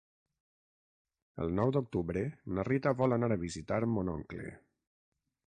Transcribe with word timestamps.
El 1.43 1.53
nou 1.59 1.73
d'octubre 1.75 2.25
na 2.55 2.65
Rita 2.71 2.97
vol 3.05 3.15
anar 3.19 3.31
a 3.37 3.41
visitar 3.47 3.81
mon 3.93 4.11
oncle. 4.19 4.51